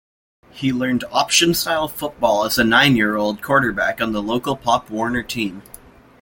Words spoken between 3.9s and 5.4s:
on the local Pop Warner